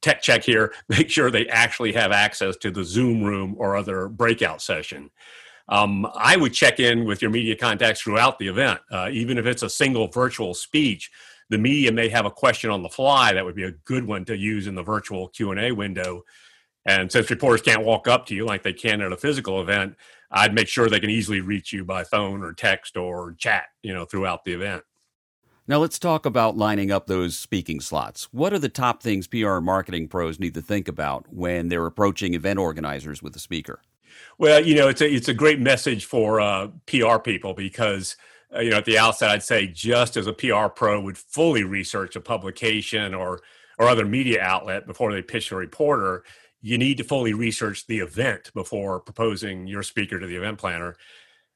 tech 0.05 0.21
check 0.21 0.43
here, 0.43 0.73
make 0.89 1.09
sure 1.09 1.29
they 1.29 1.47
actually 1.47 1.91
have 1.93 2.11
access 2.11 2.55
to 2.57 2.71
the 2.71 2.83
Zoom 2.83 3.23
room 3.23 3.55
or 3.57 3.75
other 3.75 4.07
breakout 4.07 4.61
session. 4.61 5.09
Um, 5.67 6.07
I 6.13 6.37
would 6.37 6.53
check 6.53 6.79
in 6.79 7.05
with 7.05 7.23
your 7.23 7.31
media 7.31 7.55
contacts 7.55 8.01
throughout 8.01 8.37
the 8.37 8.47
event, 8.47 8.79
uh, 8.91 9.09
even 9.11 9.39
if 9.39 9.47
it's 9.47 9.63
a 9.63 9.69
single 9.69 10.07
virtual 10.07 10.53
speech. 10.53 11.11
The 11.49 11.57
media 11.57 11.91
may 11.91 12.07
have 12.09 12.25
a 12.25 12.31
question 12.31 12.69
on 12.69 12.83
the 12.83 12.89
fly 12.89 13.33
that 13.33 13.43
would 13.43 13.55
be 13.55 13.63
a 13.63 13.71
good 13.71 14.05
one 14.05 14.25
to 14.25 14.37
use 14.37 14.67
in 14.67 14.75
the 14.75 14.83
virtual 14.83 15.27
Q 15.29 15.51
and 15.51 15.59
A 15.59 15.71
window. 15.71 16.23
And 16.85 17.11
since 17.11 17.31
reporters 17.31 17.63
can't 17.63 17.83
walk 17.83 18.07
up 18.07 18.27
to 18.27 18.35
you 18.35 18.45
like 18.45 18.61
they 18.61 18.73
can 18.73 19.01
at 19.01 19.11
a 19.11 19.17
physical 19.17 19.59
event, 19.59 19.95
I'd 20.29 20.53
make 20.53 20.67
sure 20.67 20.87
they 20.87 20.99
can 20.99 21.09
easily 21.09 21.41
reach 21.41 21.73
you 21.73 21.83
by 21.83 22.03
phone 22.03 22.43
or 22.43 22.53
text 22.53 22.95
or 22.95 23.33
chat, 23.33 23.65
you 23.81 23.93
know, 23.93 24.05
throughout 24.05 24.43
the 24.43 24.53
event. 24.53 24.83
Now 25.67 25.79
let's 25.79 25.97
talk 25.97 26.27
about 26.27 26.55
lining 26.55 26.91
up 26.91 27.07
those 27.07 27.35
speaking 27.35 27.79
slots. 27.79 28.25
What 28.31 28.53
are 28.53 28.59
the 28.59 28.69
top 28.69 29.01
things 29.01 29.27
PR 29.27 29.59
marketing 29.59 30.07
pros 30.07 30.39
need 30.39 30.53
to 30.53 30.61
think 30.61 30.87
about 30.87 31.25
when 31.33 31.69
they're 31.69 31.87
approaching 31.87 32.35
event 32.35 32.59
organizers 32.59 33.23
with 33.23 33.35
a 33.35 33.39
speaker? 33.39 33.81
Well, 34.37 34.63
you 34.63 34.75
know, 34.75 34.89
it's 34.89 35.01
a 35.01 35.11
it's 35.11 35.27
a 35.27 35.33
great 35.33 35.59
message 35.59 36.05
for 36.05 36.39
uh, 36.39 36.67
PR 36.85 37.17
people 37.17 37.55
because 37.55 38.15
uh, 38.55 38.59
you 38.59 38.69
know 38.69 38.77
at 38.77 38.85
the 38.85 38.99
outset 38.99 39.31
I'd 39.31 39.41
say 39.41 39.65
just 39.65 40.17
as 40.17 40.27
a 40.27 40.33
PR 40.33 40.67
pro 40.67 41.01
would 41.01 41.17
fully 41.17 41.63
research 41.63 42.15
a 42.15 42.21
publication 42.21 43.15
or 43.15 43.41
or 43.79 43.87
other 43.87 44.05
media 44.05 44.41
outlet 44.41 44.85
before 44.85 45.11
they 45.11 45.23
pitch 45.23 45.51
a 45.51 45.55
reporter, 45.55 46.23
you 46.61 46.77
need 46.77 46.97
to 46.97 47.03
fully 47.03 47.33
research 47.33 47.87
the 47.87 47.99
event 47.99 48.51
before 48.53 48.99
proposing 48.99 49.65
your 49.65 49.83
speaker 49.83 50.19
to 50.19 50.27
the 50.27 50.35
event 50.35 50.59
planner. 50.59 50.95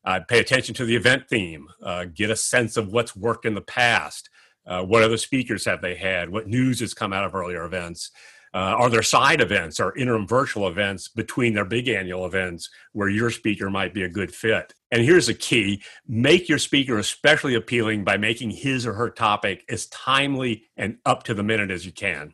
Uh, 0.10 0.20
pay 0.22 0.39
attention 0.39 0.74
to 0.74 0.86
the 0.86 0.96
event 0.96 1.30
theme, 1.30 1.68
uh, 1.84 2.04
get 2.06 2.32
a 2.32 2.36
sense 2.36 2.78
of 2.78 2.92
what's 2.92 3.16
worked 3.16 3.46
in 3.46 3.54
the 3.54 3.62
past. 3.62 4.32
Uh, 4.66 4.84
what 4.84 5.04
other 5.04 5.18
speakers 5.18 5.66
have 5.66 5.84
they 5.84 5.94
had? 5.94 6.32
What 6.32 6.48
news 6.48 6.80
has 6.80 6.96
come 6.96 7.13
out 7.13 7.25
of 7.25 7.36
earlier 7.36 7.63
events? 7.63 8.10
Uh, 8.51 8.58
are 8.58 8.89
there 8.89 9.04
side 9.04 9.39
events 9.39 9.80
or 9.80 9.96
interim 9.96 10.25
virtual 10.25 10.68
events 10.68 11.10
between 11.10 11.54
their 11.54 11.63
big 11.63 11.88
annual 11.88 12.25
events 12.25 12.72
where 12.94 13.08
your 13.08 13.30
speaker 13.30 13.70
might 13.70 13.94
be 13.94 14.01
a 14.01 14.10
good 14.10 14.34
fit? 14.34 14.74
And 14.89 15.04
here's 15.04 15.30
a 15.30 15.34
key 15.36 15.84
make 16.08 16.50
your 16.50 16.58
speaker 16.58 16.98
especially 16.98 17.54
appealing 17.54 18.04
by 18.04 18.18
making 18.18 18.50
his 18.50 18.88
or 18.88 18.94
her 18.94 19.12
topic 19.12 19.63
as 19.70 19.86
timely 19.89 20.63
and 20.75 20.98
up 21.06 21.22
to 21.25 21.36
the 21.36 21.44
minute 21.44 21.70
as 21.70 21.86
you 21.86 21.92
can. 21.92 22.34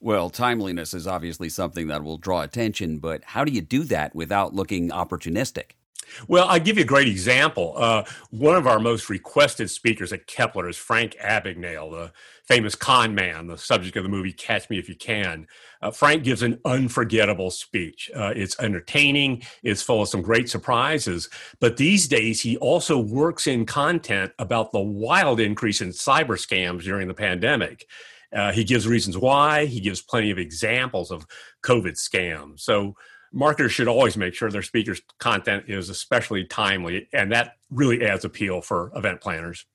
Well, 0.00 0.28
timeliness 0.28 0.92
is 0.92 1.06
obviously 1.06 1.50
something 1.50 1.86
that 1.86 2.02
will 2.02 2.18
draw 2.18 2.42
attention, 2.42 2.98
but 2.98 3.22
how 3.22 3.44
do 3.44 3.52
you 3.52 3.60
do 3.60 3.84
that 3.84 4.12
without 4.12 4.52
looking 4.52 4.90
opportunistic? 4.90 5.76
Well, 6.28 6.46
I'll 6.48 6.60
give 6.60 6.76
you 6.76 6.84
a 6.84 6.86
great 6.86 7.08
example. 7.08 7.74
Uh, 7.76 8.04
one 8.30 8.56
of 8.56 8.66
our 8.66 8.78
most 8.78 9.08
requested 9.08 9.70
speakers 9.70 10.12
at 10.12 10.26
Keppler 10.26 10.68
is 10.68 10.76
Frank 10.76 11.16
Abagnale, 11.22 11.90
the 11.90 12.12
famous 12.44 12.74
con 12.74 13.14
man, 13.14 13.46
the 13.46 13.56
subject 13.56 13.96
of 13.96 14.02
the 14.02 14.08
movie 14.08 14.32
Catch 14.32 14.68
Me 14.68 14.78
If 14.78 14.88
You 14.88 14.96
Can. 14.96 15.46
Uh, 15.80 15.90
Frank 15.90 16.24
gives 16.24 16.42
an 16.42 16.60
unforgettable 16.64 17.50
speech. 17.50 18.10
Uh, 18.14 18.32
it's 18.34 18.58
entertaining, 18.60 19.42
it's 19.62 19.82
full 19.82 20.02
of 20.02 20.08
some 20.08 20.22
great 20.22 20.48
surprises. 20.48 21.28
But 21.60 21.76
these 21.76 22.08
days, 22.08 22.40
he 22.40 22.56
also 22.58 22.98
works 22.98 23.46
in 23.46 23.66
content 23.66 24.32
about 24.38 24.72
the 24.72 24.80
wild 24.80 25.40
increase 25.40 25.80
in 25.80 25.90
cyber 25.90 26.38
scams 26.38 26.82
during 26.82 27.08
the 27.08 27.14
pandemic. 27.14 27.86
Uh, 28.32 28.50
he 28.50 28.64
gives 28.64 28.88
reasons 28.88 29.18
why, 29.18 29.66
he 29.66 29.80
gives 29.80 30.00
plenty 30.00 30.30
of 30.30 30.38
examples 30.38 31.10
of 31.10 31.26
COVID 31.62 31.92
scams. 31.92 32.60
So, 32.60 32.96
marketers 33.32 33.72
should 33.72 33.88
always 33.88 34.16
make 34.16 34.34
sure 34.34 34.50
their 34.50 34.62
speakers 34.62 35.00
content 35.18 35.64
is 35.68 35.88
especially 35.88 36.44
timely 36.44 37.08
and 37.12 37.32
that 37.32 37.56
really 37.70 38.04
adds 38.04 38.24
appeal 38.24 38.60
for 38.60 38.92
event 38.94 39.20
planners. 39.20 39.66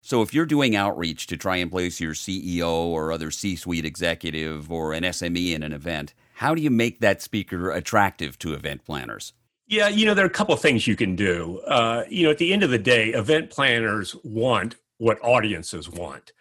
So 0.00 0.22
if 0.22 0.34
you're 0.34 0.46
doing 0.46 0.74
outreach 0.74 1.26
to 1.28 1.36
try 1.36 1.56
and 1.56 1.70
place 1.70 2.00
your 2.00 2.14
ceo 2.14 2.70
or 2.70 3.12
other 3.12 3.30
c-suite 3.30 3.84
executive 3.84 4.70
or 4.70 4.92
an 4.92 5.02
sme 5.04 5.52
in 5.52 5.62
an 5.62 5.72
event 5.72 6.14
how 6.34 6.54
do 6.54 6.62
you 6.62 6.70
make 6.70 7.00
that 7.00 7.22
speaker 7.22 7.70
attractive 7.70 8.38
to 8.38 8.54
event 8.54 8.84
planners? 8.84 9.32
Yeah 9.66 9.88
you 9.88 10.06
know 10.06 10.14
there 10.14 10.24
are 10.24 10.28
a 10.28 10.30
couple 10.30 10.54
of 10.54 10.60
things 10.60 10.86
you 10.86 10.96
can 10.96 11.16
do. 11.16 11.60
Uh, 11.66 12.04
you 12.08 12.24
know 12.24 12.30
at 12.30 12.38
the 12.38 12.52
end 12.52 12.62
of 12.62 12.70
the 12.70 12.78
day 12.78 13.10
event 13.10 13.50
planners 13.50 14.16
want 14.24 14.76
what 14.98 15.18
audiences 15.22 15.88
want. 15.88 16.32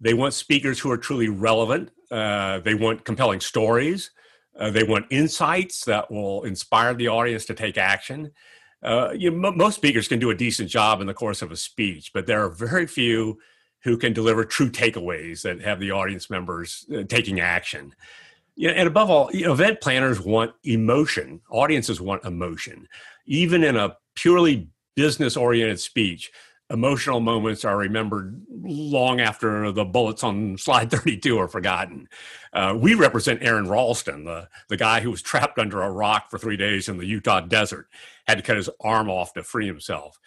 They 0.00 0.14
want 0.14 0.34
speakers 0.34 0.78
who 0.80 0.90
are 0.90 0.98
truly 0.98 1.28
relevant. 1.28 1.90
Uh, 2.10 2.58
they 2.58 2.74
want 2.74 3.04
compelling 3.04 3.40
stories 3.40 4.10
uh, 4.58 4.70
they 4.70 4.84
want 4.84 5.06
insights 5.10 5.84
that 5.84 6.10
will 6.10 6.44
inspire 6.44 6.94
the 6.94 7.08
audience 7.08 7.44
to 7.46 7.54
take 7.54 7.78
action. 7.78 8.30
uh, 8.82 9.12
you 9.16 9.30
know, 9.30 9.48
m- 9.48 9.56
most 9.56 9.76
speakers 9.76 10.08
can 10.08 10.18
do 10.18 10.30
a 10.30 10.34
decent 10.34 10.68
job 10.68 11.00
in 11.00 11.06
the 11.06 11.14
course 11.14 11.42
of 11.42 11.52
a 11.52 11.56
speech, 11.56 12.12
but 12.12 12.26
there 12.26 12.44
are 12.44 12.50
very 12.50 12.86
few 12.86 13.38
who 13.84 13.96
can 13.96 14.12
deliver 14.12 14.44
true 14.44 14.70
takeaways 14.70 15.42
that 15.42 15.60
have 15.60 15.80
the 15.80 15.90
audience 15.90 16.30
members 16.30 16.86
uh, 16.94 17.02
taking 17.08 17.40
action. 17.40 17.94
You 18.54 18.68
know, 18.68 18.74
and 18.74 18.88
above 18.88 19.10
all, 19.10 19.30
you 19.32 19.46
know, 19.46 19.52
event 19.52 19.80
planners 19.80 20.20
want 20.20 20.52
emotion. 20.64 21.40
Audiences 21.50 22.00
want 22.00 22.24
emotion. 22.24 22.88
Even 23.26 23.64
in 23.64 23.76
a 23.76 23.96
purely 24.14 24.68
business-oriented 24.94 25.80
speech, 25.80 26.30
emotional 26.72 27.20
moments 27.20 27.64
are 27.64 27.76
remembered 27.76 28.40
long 28.48 29.20
after 29.20 29.70
the 29.72 29.84
bullets 29.84 30.24
on 30.24 30.56
slide 30.56 30.90
32 30.90 31.38
are 31.38 31.48
forgotten. 31.48 32.08
Uh, 32.52 32.76
we 32.78 32.94
represent 32.94 33.42
Aron 33.42 33.68
Ralston, 33.68 34.24
the, 34.24 34.48
the 34.68 34.76
guy 34.76 35.00
who 35.00 35.10
was 35.10 35.22
trapped 35.22 35.58
under 35.58 35.82
a 35.82 35.90
rock 35.90 36.30
for 36.30 36.38
three 36.38 36.56
days 36.56 36.88
in 36.88 36.96
the 36.96 37.06
Utah 37.06 37.40
desert, 37.40 37.88
had 38.26 38.38
to 38.38 38.42
cut 38.42 38.56
his 38.56 38.70
arm 38.80 39.10
off 39.10 39.34
to 39.34 39.42
free 39.42 39.66
himself. 39.66 40.18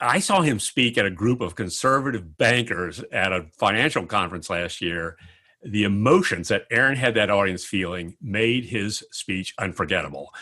I 0.00 0.18
saw 0.18 0.42
him 0.42 0.58
speak 0.58 0.98
at 0.98 1.06
a 1.06 1.10
group 1.10 1.40
of 1.40 1.54
conservative 1.54 2.36
bankers 2.36 3.02
at 3.12 3.32
a 3.32 3.46
financial 3.58 4.06
conference 4.06 4.50
last 4.50 4.80
year. 4.80 5.16
The 5.62 5.84
emotions 5.84 6.48
that 6.48 6.66
Aron 6.70 6.96
had 6.96 7.14
that 7.14 7.30
audience 7.30 7.64
feeling 7.64 8.16
made 8.20 8.64
his 8.64 9.04
speech 9.12 9.54
unforgettable. 9.58 10.32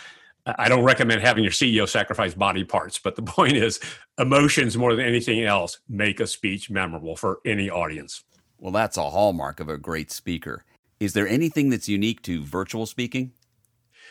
I 0.59 0.69
don't 0.69 0.85
recommend 0.85 1.21
having 1.21 1.45
your 1.45 1.53
CEO 1.53 1.89
sacrifice 1.89 2.35
body 2.35 2.65
parts, 2.65 2.99
but 2.99 3.17
the 3.17 3.23
point 3.37 3.57
is 3.57 3.81
emotions 4.19 4.77
more 4.77 4.95
than 4.95 5.05
anything 5.05 5.45
else 5.45 5.79
make 5.89 6.21
a 6.21 6.27
speech 6.27 6.71
memorable 6.71 7.17
for 7.17 7.41
any 7.45 7.71
audience. 7.71 8.25
Well, 8.59 8.73
that's 8.73 8.97
a 8.97 9.11
hallmark 9.11 9.61
of 9.61 9.69
a 9.69 9.79
great 9.79 10.11
speaker. 10.11 10.65
Is 10.99 11.15
there 11.15 11.27
anything 11.27 11.71
that's 11.71 11.89
unique 11.89 12.23
to 12.23 12.45
virtual 12.45 12.85
speaking? 12.85 13.33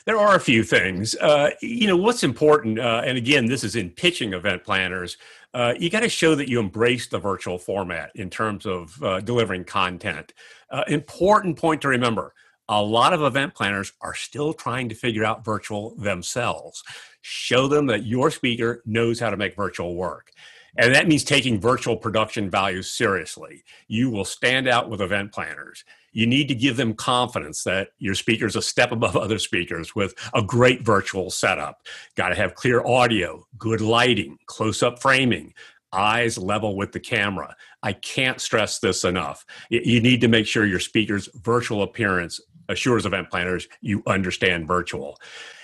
There 0.06 0.18
are 0.18 0.36
a 0.36 0.40
few 0.40 0.64
things. 0.64 1.14
Uh, 1.16 1.52
you 1.62 1.88
know, 1.88 1.98
what's 1.98 2.24
important, 2.24 2.80
uh, 2.80 3.04
and 3.06 3.18
again, 3.18 3.46
this 3.46 3.64
is 3.64 3.76
in 3.76 3.92
pitching 3.92 4.34
event 4.34 4.64
planners, 4.64 5.18
uh, 5.54 5.74
you 5.78 5.90
got 5.90 6.00
to 6.02 6.10
show 6.10 6.36
that 6.36 6.50
you 6.50 6.60
embrace 6.60 7.08
the 7.08 7.20
virtual 7.20 7.58
format 7.58 8.12
in 8.16 8.30
terms 8.30 8.66
of 8.66 9.02
uh, 9.04 9.20
delivering 9.20 9.66
content. 9.66 10.34
Uh, 10.72 10.84
important 10.88 11.58
point 11.58 11.82
to 11.82 11.88
remember 11.88 12.34
a 12.70 12.82
lot 12.82 13.14
of 13.14 13.24
event 13.24 13.56
planners 13.56 13.92
are 14.00 14.14
still 14.14 14.54
trying 14.54 14.88
to 14.90 14.96
figure 14.96 15.26
out 15.26 15.44
virtual 15.44 15.96
themselves. 15.96 16.84
Show 17.22 17.68
them 17.68 17.88
that 17.88 18.06
your 18.06 18.30
speaker 18.30 18.84
knows 18.86 19.20
how 19.20 19.32
to 19.32 19.38
make 19.38 19.56
virtual 19.56 19.96
work. 19.96 20.32
And 20.78 20.94
that 20.94 21.08
means 21.08 21.24
taking 21.24 21.60
virtual 21.60 21.98
production 21.98 22.48
values 22.50 22.92
seriously. 22.92 23.64
You 23.88 24.12
will 24.12 24.24
stand 24.24 24.68
out 24.68 24.88
with 24.88 25.02
event 25.02 25.32
planners. 25.32 25.84
You 26.12 26.28
need 26.28 26.48
to 26.48 26.56
give 26.56 26.78
them 26.78 26.94
confidence 26.94 27.64
that 27.64 27.90
your 27.98 28.14
speaker 28.14 28.46
is 28.46 28.56
a 28.56 28.62
step 28.62 28.92
above 28.92 29.18
other 29.18 29.40
speakers 29.40 29.96
with 29.96 30.14
a 30.36 30.44
great 30.44 30.86
virtual 30.86 31.32
setup. 31.32 31.82
Got 32.16 32.30
to 32.30 32.36
have 32.36 32.54
clear 32.54 32.86
audio, 32.86 33.48
good 33.58 33.82
lighting, 33.82 34.38
close 34.46 34.84
up 34.84 35.02
framing, 35.02 35.54
eyes 35.92 36.38
level 36.38 36.76
with 36.76 36.92
the 36.92 37.00
camera. 37.00 37.56
I 37.82 37.94
can't 37.94 38.40
stress 38.40 38.80
this 38.80 39.04
enough. 39.04 39.46
You 39.70 40.02
need 40.02 40.22
to 40.22 40.28
make 40.28 40.46
sure 40.46 40.66
your 40.66 40.80
speaker's 40.80 41.30
virtual 41.34 41.84
appearance 41.84 42.40
assures 42.70 43.06
event 43.06 43.30
planners 43.30 43.68
you 43.82 44.02
understand 44.08 44.68
virtual. 44.68 45.20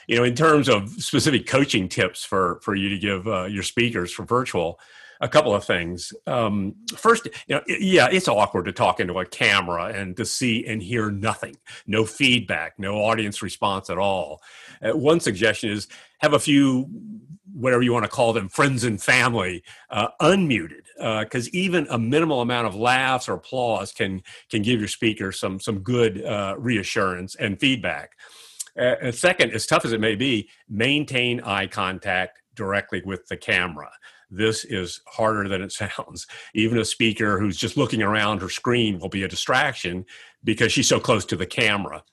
You 0.07 0.17
know 0.17 0.23
in 0.23 0.35
terms 0.35 0.67
of 0.67 0.89
specific 0.91 1.47
coaching 1.47 1.87
tips 1.87 2.23
for 2.23 2.59
for 2.61 2.75
you 2.75 2.89
to 2.89 2.97
give 2.97 3.27
uh, 3.27 3.45
your 3.45 3.63
speakers 3.63 4.11
for 4.11 4.23
virtual 4.25 4.79
a 5.21 5.27
couple 5.27 5.53
of 5.53 5.63
things 5.63 6.13
um, 6.27 6.75
first 6.95 7.27
you 7.47 7.55
know 7.55 7.61
yeah 7.67 8.07
it's 8.11 8.27
awkward 8.27 8.65
to 8.65 8.71
talk 8.71 8.99
into 8.99 9.19
a 9.19 9.25
camera 9.25 9.85
and 9.85 10.17
to 10.17 10.25
see 10.25 10.65
and 10.65 10.81
hear 10.81 11.11
nothing 11.11 11.55
no 11.87 12.05
feedback 12.05 12.77
no 12.77 12.95
audience 12.95 13.41
response 13.41 13.89
at 13.89 13.97
all 13.97 14.41
uh, 14.81 14.95
one 14.95 15.19
suggestion 15.19 15.69
is 15.69 15.87
have 16.19 16.33
a 16.33 16.39
few 16.39 16.89
whatever 17.55 17.81
you 17.81 17.93
want 17.93 18.03
to 18.03 18.09
call 18.09 18.33
them, 18.33 18.49
friends 18.49 18.83
and 18.83 19.01
family, 19.01 19.63
uh, 19.89 20.09
unmuted, 20.21 20.83
because 21.21 21.47
uh, 21.47 21.51
even 21.53 21.87
a 21.89 21.97
minimal 21.97 22.41
amount 22.41 22.67
of 22.67 22.75
laughs 22.75 23.29
or 23.29 23.33
applause 23.33 23.91
can 23.91 24.21
can 24.49 24.61
give 24.61 24.79
your 24.79 24.89
speaker 24.89 25.31
some 25.31 25.59
some 25.59 25.79
good 25.79 26.23
uh, 26.23 26.55
reassurance 26.57 27.35
and 27.35 27.59
feedback. 27.59 28.11
Uh, 28.77 29.09
second, 29.11 29.51
as 29.53 29.65
tough 29.65 29.85
as 29.85 29.93
it 29.93 30.01
may 30.01 30.15
be, 30.15 30.49
maintain 30.69 31.39
eye 31.41 31.65
contact 31.65 32.41
directly 32.55 33.01
with 33.05 33.25
the 33.27 33.37
camera. 33.37 33.89
This 34.35 34.65
is 34.65 35.01
harder 35.05 35.47
than 35.47 35.61
it 35.61 35.71
sounds. 35.83 36.27
Even 36.53 36.77
a 36.77 36.85
speaker 36.85 37.39
who's 37.39 37.57
just 37.57 37.77
looking 37.77 38.03
around 38.03 38.41
her 38.41 38.49
screen 38.49 38.99
will 38.99 39.09
be 39.09 39.23
a 39.23 39.27
distraction 39.27 40.05
because 40.43 40.71
she's 40.71 40.87
so 40.87 40.99
close 40.99 41.25
to 41.25 41.35
the 41.35 41.45
camera. 41.45 42.03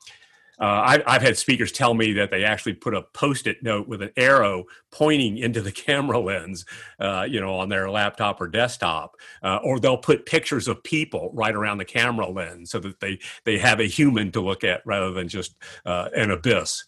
Uh, 0.61 0.83
I've, 0.85 1.03
I've, 1.07 1.23
had 1.23 1.37
speakers 1.37 1.73
tell 1.73 1.93
me 1.93 2.13
that 2.13 2.31
they 2.31 2.45
actually 2.45 2.75
put 2.75 2.95
a 2.95 3.03
post-it 3.03 3.65
note 3.65 3.89
with 3.89 4.01
an 4.01 4.11
arrow 4.17 4.67
pointing 4.93 5.39
into 5.39 5.61
the 5.61 5.73
camera 5.87 6.21
lens, 6.21 6.65
uh, 7.01 7.27
you 7.29 7.41
know, 7.41 7.55
on 7.55 7.69
their 7.69 7.91
laptop 7.91 8.41
or 8.41 8.47
desktop, 8.47 9.17
uh, 9.43 9.59
or 9.65 9.81
they'll 9.81 9.97
put 9.97 10.25
pictures 10.25 10.69
of 10.69 10.83
people 10.85 11.31
right 11.35 11.57
around 11.57 11.79
the 11.79 11.85
camera 11.85 12.29
lens 12.29 12.71
so 12.71 12.79
that 12.79 13.01
they 13.01 13.19
they 13.45 13.59
have 13.59 13.81
a 13.81 13.89
human 13.89 14.31
to 14.31 14.41
look 14.41 14.63
at 14.63 14.83
rather 14.87 15.11
than 15.11 15.27
just 15.27 15.57
uh, 15.85 16.11
an 16.15 16.31
abyss. 16.31 16.85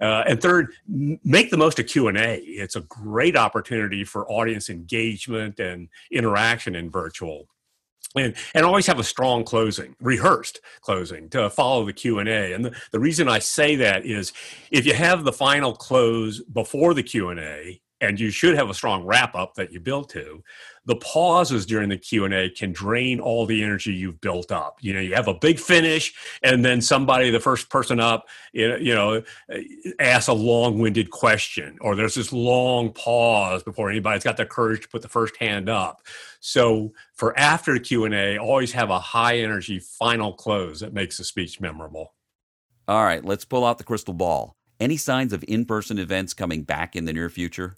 Uh, 0.00 0.24
and 0.26 0.40
third, 0.40 0.72
make 0.86 1.50
the 1.50 1.56
most 1.56 1.78
of 1.78 1.86
Q&A. 1.86 2.36
It's 2.36 2.76
a 2.76 2.82
great 2.82 3.36
opportunity 3.36 4.04
for 4.04 4.30
audience 4.30 4.68
engagement 4.68 5.58
and 5.58 5.88
interaction 6.10 6.74
in 6.74 6.90
virtual 6.90 7.48
and, 8.14 8.34
and 8.54 8.64
always 8.64 8.86
have 8.86 8.98
a 8.98 9.04
strong 9.04 9.44
closing 9.44 9.94
rehearsed 10.00 10.60
closing 10.80 11.28
to 11.30 11.50
follow 11.50 11.84
the 11.84 11.92
q&a 11.92 12.52
and 12.52 12.64
the, 12.64 12.74
the 12.92 13.00
reason 13.00 13.28
i 13.28 13.38
say 13.38 13.76
that 13.76 14.04
is 14.06 14.32
if 14.70 14.86
you 14.86 14.94
have 14.94 15.24
the 15.24 15.32
final 15.32 15.74
close 15.74 16.40
before 16.42 16.94
the 16.94 17.02
q&a 17.02 17.80
and 18.00 18.20
you 18.20 18.30
should 18.30 18.54
have 18.56 18.70
a 18.70 18.74
strong 18.74 19.04
wrap 19.04 19.34
up 19.34 19.54
that 19.54 19.72
you 19.72 19.80
build 19.80 20.10
to 20.10 20.42
the 20.86 20.96
pauses 20.96 21.66
during 21.66 21.88
the 21.88 21.98
q&a 21.98 22.48
can 22.50 22.72
drain 22.72 23.20
all 23.20 23.44
the 23.44 23.62
energy 23.62 23.92
you've 23.92 24.20
built 24.20 24.50
up. 24.50 24.78
You 24.80 24.94
know 24.94 25.00
you 25.00 25.14
have 25.14 25.28
a 25.28 25.34
big 25.34 25.58
finish 25.58 26.14
and 26.42 26.64
then 26.64 26.80
somebody 26.80 27.30
the 27.30 27.40
first 27.40 27.68
person 27.68 28.00
up 28.00 28.28
you 28.52 28.94
know 28.94 29.22
asks 29.98 30.28
a 30.28 30.32
long-winded 30.32 31.10
question 31.10 31.76
or 31.80 31.94
there's 31.94 32.14
this 32.14 32.32
long 32.32 32.92
pause 32.92 33.62
before 33.62 33.90
anybody's 33.90 34.24
got 34.24 34.36
the 34.36 34.46
courage 34.46 34.82
to 34.82 34.88
put 34.88 35.02
the 35.02 35.08
first 35.08 35.36
hand 35.36 35.68
up. 35.68 36.02
So 36.40 36.92
for 37.14 37.36
after 37.38 37.74
the 37.74 37.80
q&a 37.80 38.38
always 38.38 38.72
have 38.72 38.90
a 38.90 38.98
high 38.98 39.38
energy 39.38 39.80
final 39.80 40.32
close 40.32 40.80
that 40.80 40.94
makes 40.94 41.18
the 41.18 41.24
speech 41.24 41.60
memorable. 41.60 42.14
All 42.86 43.04
right 43.04 43.24
let's 43.24 43.44
pull 43.44 43.64
out 43.64 43.78
the 43.78 43.84
crystal 43.84 44.14
ball. 44.14 44.54
Any 44.78 44.98
signs 44.98 45.32
of 45.32 45.42
in-person 45.48 45.98
events 45.98 46.34
coming 46.34 46.62
back 46.62 46.94
in 46.94 47.06
the 47.06 47.12
near 47.12 47.30
future 47.30 47.76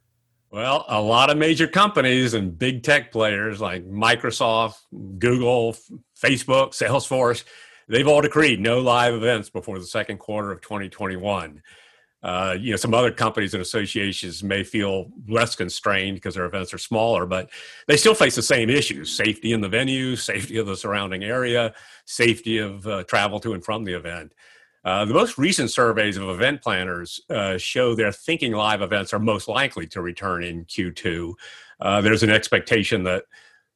well, 0.50 0.85
a 0.88 1.00
lot 1.00 1.31
of 1.31 1.37
major 1.37 1.67
companies 1.67 2.35
and 2.35 2.59
big 2.59 2.83
tech 2.83 3.12
players 3.12 3.61
like 3.61 3.87
Microsoft, 3.87 4.78
Google, 5.19 5.75
Facebook, 6.21 6.71
Salesforce, 6.71 7.45
they've 7.88 8.09
all 8.09 8.23
decreed 8.23 8.61
no 8.61 8.81
live 8.81 9.14
events 9.14 9.50
before 9.50 9.78
the 9.78 9.87
second 9.87 10.19
quarter 10.19 10.50
of 10.50 10.61
2021. 10.62 11.62
Uh, 12.21 12.57
you 12.59 12.71
know, 12.71 12.76
some 12.76 12.95
other 12.95 13.12
companies 13.12 13.55
and 13.55 13.61
associations 13.61 14.43
may 14.43 14.64
feel 14.64 15.09
less 15.28 15.55
constrained 15.55 16.17
because 16.17 16.35
their 16.35 16.47
events 16.47 16.75
are 16.75 16.78
smaller, 16.78 17.26
but 17.26 17.49
they 17.87 17.97
still 17.97 18.14
face 18.14 18.35
the 18.35 18.43
same 18.43 18.69
issues: 18.69 19.14
safety 19.14 19.52
in 19.52 19.61
the 19.61 19.69
venue, 19.69 20.17
safety 20.17 20.57
of 20.57 20.67
the 20.67 20.76
surrounding 20.76 21.23
area, 21.23 21.73
safety 22.07 22.59
of 22.59 22.85
uh, 22.88 23.05
travel 23.05 23.38
to 23.38 23.52
and 23.52 23.64
from 23.64 23.85
the 23.85 23.93
event. 23.93 24.33
Uh, 24.85 25.05
the 25.05 25.15
most 25.15 25.39
recent 25.39 25.71
surveys 25.71 26.17
of 26.17 26.29
event 26.29 26.63
planners 26.63 27.21
uh, 27.31 27.59
show 27.59 27.95
they're 27.95 28.13
thinking 28.13 28.53
live 28.53 28.81
events 28.81 29.13
are 29.13 29.19
most 29.19 29.49
likely 29.49 29.87
to 29.87 30.01
return 30.01 30.45
in 30.45 30.65
Q2. 30.67 31.33
Uh, 31.81 32.01
there's 32.01 32.23
an 32.23 32.31
expectation 32.31 33.03
that 33.05 33.25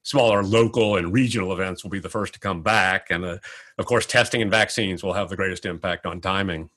smaller 0.03 0.43
local 0.43 0.97
and 0.97 1.13
regional 1.13 1.53
events 1.53 1.83
will 1.83 1.91
be 1.91 1.99
the 1.99 2.09
first 2.09 2.35
to 2.35 2.41
come 2.41 2.63
back. 2.63 3.09
And 3.11 3.25
uh, 3.25 3.39
of 3.79 3.87
course, 3.87 4.07
testing 4.07 4.43
and 4.43 4.51
vaccines 4.51 5.03
will 5.03 5.13
have 5.13 5.29
the 5.29 5.37
greatest 5.37 5.67
impact 5.67 6.07
on 6.07 6.21
timing. 6.21 6.71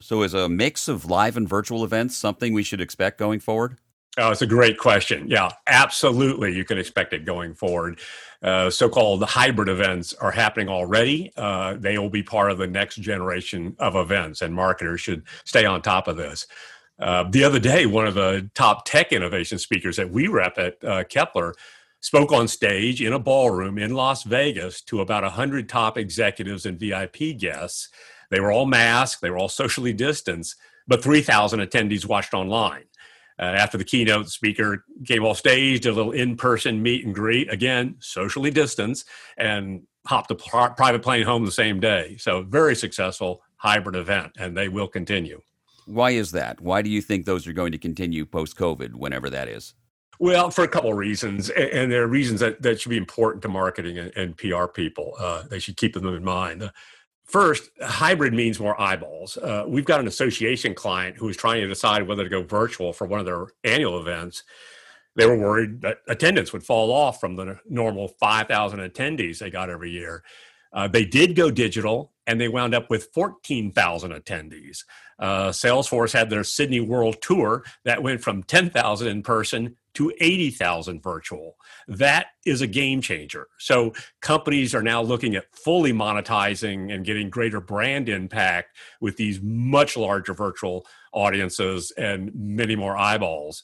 So, 0.00 0.22
is 0.22 0.32
a 0.32 0.48
mix 0.48 0.88
of 0.88 1.04
live 1.04 1.36
and 1.36 1.48
virtual 1.48 1.84
events 1.84 2.16
something 2.16 2.54
we 2.54 2.62
should 2.62 2.80
expect 2.80 3.18
going 3.18 3.40
forward? 3.40 3.76
Oh, 4.18 4.30
it's 4.30 4.42
a 4.42 4.46
great 4.46 4.76
question. 4.76 5.28
Yeah, 5.28 5.50
absolutely. 5.68 6.54
You 6.54 6.64
can 6.64 6.78
expect 6.78 7.12
it 7.12 7.24
going 7.24 7.54
forward. 7.54 8.00
Uh, 8.42 8.68
so 8.68 8.88
called 8.88 9.22
hybrid 9.22 9.68
events 9.68 10.14
are 10.14 10.32
happening 10.32 10.68
already. 10.68 11.32
Uh, 11.36 11.74
they 11.78 11.96
will 11.96 12.10
be 12.10 12.22
part 12.22 12.50
of 12.50 12.58
the 12.58 12.66
next 12.66 12.96
generation 12.96 13.76
of 13.78 13.94
events, 13.94 14.42
and 14.42 14.54
marketers 14.54 15.00
should 15.00 15.22
stay 15.44 15.64
on 15.64 15.80
top 15.80 16.08
of 16.08 16.16
this. 16.16 16.46
Uh, 16.98 17.24
the 17.30 17.44
other 17.44 17.58
day, 17.58 17.86
one 17.86 18.06
of 18.06 18.14
the 18.14 18.50
top 18.54 18.84
tech 18.84 19.12
innovation 19.12 19.58
speakers 19.58 19.96
that 19.96 20.10
we 20.10 20.26
rep 20.26 20.58
at 20.58 20.82
uh, 20.84 21.04
Keppler 21.04 21.54
spoke 22.00 22.32
on 22.32 22.48
stage 22.48 23.00
in 23.02 23.12
a 23.12 23.18
ballroom 23.18 23.78
in 23.78 23.94
Las 23.94 24.24
Vegas 24.24 24.80
to 24.82 25.00
about 25.00 25.22
100 25.22 25.68
top 25.68 25.96
executives 25.96 26.66
and 26.66 26.80
VIP 26.80 27.38
guests. 27.38 27.88
They 28.30 28.40
were 28.40 28.52
all 28.52 28.66
masked, 28.66 29.22
they 29.22 29.30
were 29.30 29.38
all 29.38 29.48
socially 29.48 29.92
distanced, 29.92 30.56
but 30.88 31.02
3,000 31.02 31.60
attendees 31.60 32.06
watched 32.06 32.34
online. 32.34 32.84
Uh, 33.40 33.44
after 33.44 33.78
the 33.78 33.84
keynote, 33.84 34.26
the 34.26 34.30
speaker 34.30 34.84
came 35.06 35.24
off 35.24 35.38
stage, 35.38 35.80
did 35.80 35.88
a 35.88 35.94
little 35.94 36.12
in-person 36.12 36.82
meet 36.82 37.06
and 37.06 37.14
greet, 37.14 37.50
again 37.50 37.96
socially 38.00 38.50
distanced, 38.50 39.08
and 39.38 39.82
hopped 40.06 40.30
a 40.30 40.34
private 40.34 41.02
plane 41.02 41.24
home 41.24 41.44
the 41.44 41.52
same 41.52 41.80
day. 41.80 42.16
So 42.18 42.42
very 42.42 42.76
successful 42.76 43.42
hybrid 43.56 43.96
event, 43.96 44.32
and 44.38 44.56
they 44.56 44.68
will 44.68 44.88
continue. 44.88 45.40
Why 45.86 46.10
is 46.10 46.30
that? 46.32 46.60
Why 46.60 46.82
do 46.82 46.90
you 46.90 47.00
think 47.00 47.24
those 47.24 47.46
are 47.46 47.52
going 47.52 47.72
to 47.72 47.78
continue 47.78 48.26
post 48.26 48.56
COVID, 48.56 48.94
whenever 48.94 49.30
that 49.30 49.48
is? 49.48 49.74
Well, 50.18 50.50
for 50.50 50.64
a 50.64 50.68
couple 50.68 50.90
of 50.90 50.98
reasons, 50.98 51.48
and 51.48 51.90
there 51.90 52.02
are 52.02 52.06
reasons 52.06 52.40
that, 52.40 52.60
that 52.60 52.78
should 52.78 52.90
be 52.90 52.98
important 52.98 53.40
to 53.42 53.48
marketing 53.48 53.96
and, 53.96 54.14
and 54.16 54.36
PR 54.36 54.66
people. 54.66 55.14
Uh, 55.18 55.44
they 55.48 55.58
should 55.58 55.78
keep 55.78 55.94
them 55.94 56.06
in 56.06 56.22
mind. 56.22 56.70
First, 57.30 57.70
hybrid 57.80 58.34
means 58.34 58.58
more 58.58 58.80
eyeballs. 58.80 59.36
Uh, 59.36 59.64
we've 59.64 59.84
got 59.84 60.00
an 60.00 60.08
association 60.08 60.74
client 60.74 61.16
who 61.16 61.28
is 61.28 61.36
trying 61.36 61.60
to 61.60 61.68
decide 61.68 62.08
whether 62.08 62.24
to 62.24 62.28
go 62.28 62.42
virtual 62.42 62.92
for 62.92 63.06
one 63.06 63.20
of 63.20 63.26
their 63.26 63.46
annual 63.62 64.00
events. 64.00 64.42
They 65.14 65.26
were 65.26 65.38
worried 65.38 65.80
that 65.82 65.98
attendance 66.08 66.52
would 66.52 66.64
fall 66.64 66.90
off 66.90 67.20
from 67.20 67.36
the 67.36 67.60
normal 67.68 68.08
5,000 68.08 68.80
attendees 68.80 69.38
they 69.38 69.48
got 69.48 69.70
every 69.70 69.92
year. 69.92 70.24
Uh, 70.72 70.88
they 70.88 71.04
did 71.04 71.36
go 71.36 71.52
digital 71.52 72.12
and 72.26 72.40
they 72.40 72.48
wound 72.48 72.74
up 72.74 72.90
with 72.90 73.10
14,000 73.14 74.10
attendees. 74.10 74.84
Uh, 75.20 75.50
Salesforce 75.50 76.12
had 76.12 76.30
their 76.30 76.42
Sydney 76.42 76.80
World 76.80 77.22
Tour 77.22 77.64
that 77.84 78.02
went 78.02 78.22
from 78.22 78.42
10,000 78.42 79.06
in 79.06 79.22
person 79.22 79.76
to 79.94 80.12
80,000 80.20 81.02
virtual. 81.02 81.56
That 81.88 82.28
is 82.44 82.60
a 82.60 82.66
game 82.66 83.00
changer. 83.00 83.48
So 83.58 83.92
companies 84.20 84.74
are 84.74 84.82
now 84.82 85.02
looking 85.02 85.34
at 85.36 85.52
fully 85.54 85.92
monetizing 85.92 86.92
and 86.92 87.04
getting 87.04 87.30
greater 87.30 87.60
brand 87.60 88.08
impact 88.08 88.76
with 89.00 89.16
these 89.16 89.40
much 89.42 89.96
larger 89.96 90.34
virtual 90.34 90.86
audiences 91.12 91.92
and 91.96 92.30
many 92.34 92.76
more 92.76 92.96
eyeballs. 92.96 93.62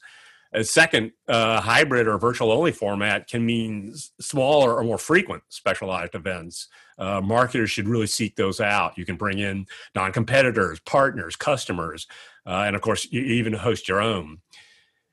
A 0.53 0.65
second, 0.65 1.13
uh, 1.29 1.61
hybrid 1.61 2.07
or 2.07 2.19
virtual 2.19 2.53
only 2.53 2.73
format 2.73 3.29
can 3.29 3.45
mean 3.45 3.95
smaller 4.21 4.75
or 4.75 4.85
more 4.85 4.99
frequent 4.99 5.43
specialized 5.49 6.15
events. 6.15 6.69
Uh, 6.99 7.21
marketers 7.21 7.71
should 7.71 7.89
really 7.89 8.07
seek 8.07 8.37
those 8.37 8.61
out. 8.61 8.97
You 8.97 9.05
can 9.05 9.17
bring 9.17 9.39
in 9.39 9.67
non 9.95 10.13
competitors, 10.13 10.81
partners, 10.81 11.37
customers, 11.37 12.07
uh, 12.47 12.65
and 12.67 12.77
of 12.77 12.81
course, 12.81 13.07
you 13.11 13.21
even 13.21 13.53
host 13.53 13.89
your 13.89 14.01
own. 14.01 14.39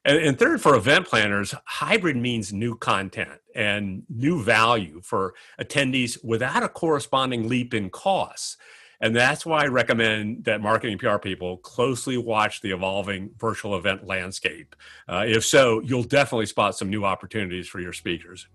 And, 0.05 0.17
and, 0.17 0.37
third, 0.37 0.61
for 0.61 0.75
event 0.75 1.07
planners, 1.07 1.55
hybrid 1.65 2.17
means 2.17 2.51
new 2.51 2.75
content 2.75 3.39
and 3.55 4.03
new 4.09 4.43
value 4.43 5.01
for 5.01 5.33
attendees 5.61 6.17
without 6.23 6.61
a 6.61 6.67
corresponding 6.67 7.47
leap 7.47 7.73
in 7.73 7.89
costs. 7.89 8.57
And 8.99 9.15
that's 9.15 9.45
why 9.45 9.63
I 9.63 9.67
recommend 9.67 10.45
that 10.45 10.61
marketing 10.61 10.97
PR 10.97 11.17
people 11.17 11.57
closely 11.57 12.17
watch 12.17 12.61
the 12.61 12.71
evolving 12.71 13.31
virtual 13.37 13.75
event 13.77 14.05
landscape. 14.05 14.75
Uh, 15.07 15.25
if 15.27 15.45
so, 15.45 15.81
you'll 15.81 16.03
definitely 16.03 16.45
spot 16.45 16.77
some 16.77 16.89
new 16.89 17.03
opportunities 17.03 17.67
for 17.67 17.79
your 17.79 17.93
speakers. 17.93 18.47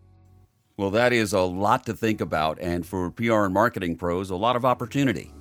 Well, 0.79 0.91
that 0.91 1.13
is 1.13 1.33
a 1.33 1.41
lot 1.41 1.85
to 1.87 1.93
think 1.93 2.21
about, 2.21 2.59
and 2.61 2.87
for 2.87 3.11
PR 3.11 3.45
and 3.45 3.53
marketing 3.53 3.97
pros, 3.97 4.31
a 4.31 4.37
lot 4.37 4.55
of 4.55 4.65
opportunity. 4.65 5.33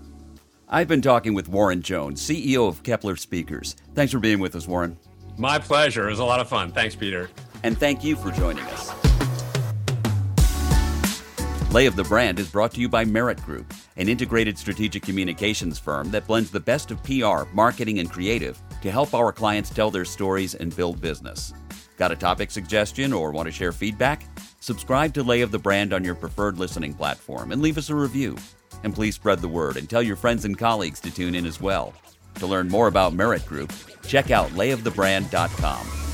I've 0.67 0.87
been 0.87 1.01
talking 1.01 1.33
with 1.33 1.47
Warren 1.47 1.81
Jones, 1.81 2.21
CEO 2.21 2.67
of 2.67 2.83
Keppler 2.83 3.17
Speakers. 3.17 3.75
Thanks 3.93 4.11
for 4.11 4.19
being 4.19 4.39
with 4.39 4.55
us, 4.55 4.67
Warren. 4.67 4.97
My 5.37 5.59
pleasure. 5.59 6.07
It 6.07 6.11
was 6.11 6.19
a 6.19 6.25
lot 6.25 6.39
of 6.39 6.49
fun. 6.49 6.71
Thanks, 6.71 6.95
Peter. 6.95 7.29
And 7.63 7.77
thank 7.77 8.03
you 8.03 8.15
for 8.15 8.31
joining 8.31 8.63
us. 8.65 8.91
Lay 11.71 11.85
of 11.85 11.95
the 11.95 12.03
Brand 12.03 12.39
is 12.39 12.49
brought 12.49 12.71
to 12.71 12.81
you 12.81 12.89
by 12.89 13.05
Merritt 13.05 13.43
Group, 13.43 13.71
an 13.97 14.09
integrated 14.09 14.57
strategic 14.57 15.03
communications 15.03 15.77
firm 15.77 16.09
that 16.11 16.25
blends 16.25 16.49
the 16.49 16.59
best 16.59 16.91
of 16.91 17.03
PR, 17.03 17.43
marketing, 17.53 17.99
and 17.99 18.09
creative 18.09 18.59
to 18.81 18.89
help 18.89 19.13
our 19.13 19.31
clients 19.31 19.69
tell 19.69 19.91
their 19.91 20.05
stories 20.05 20.55
and 20.55 20.75
build 20.75 21.01
business. 21.01 21.53
Got 21.97 22.11
a 22.11 22.15
topic 22.15 22.51
suggestion 22.51 23.11
or 23.11 23.31
want 23.31 23.47
to 23.47 23.51
share 23.51 23.71
feedback? 23.71 24.25
Subscribe 24.59 25.13
to 25.13 25.23
Lay 25.23 25.41
of 25.41 25.51
the 25.51 25.59
Brand 25.59 25.93
on 25.93 26.03
your 26.03 26.15
preferred 26.15 26.57
listening 26.57 26.93
platform 26.93 27.51
and 27.51 27.61
leave 27.61 27.77
us 27.77 27.89
a 27.89 27.95
review. 27.95 28.37
And 28.83 28.95
please 28.95 29.15
spread 29.15 29.39
the 29.39 29.47
word 29.47 29.77
and 29.77 29.89
tell 29.89 30.01
your 30.01 30.15
friends 30.15 30.45
and 30.45 30.57
colleagues 30.57 30.99
to 31.01 31.13
tune 31.13 31.35
in 31.35 31.45
as 31.45 31.59
well. 31.59 31.93
To 32.39 32.47
learn 32.47 32.67
more 32.67 32.87
about 32.87 33.13
Merritt 33.13 33.45
Group, 33.45 33.73
check 34.05 34.31
out 34.31 34.49
layofthebrand.com. 34.51 36.06